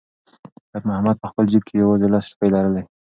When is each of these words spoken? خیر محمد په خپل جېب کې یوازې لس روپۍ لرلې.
خیر 0.71 0.83
محمد 0.89 1.15
په 1.19 1.27
خپل 1.31 1.45
جېب 1.51 1.63
کې 1.67 1.73
یوازې 1.83 2.07
لس 2.13 2.25
روپۍ 2.31 2.49
لرلې. 2.55 2.83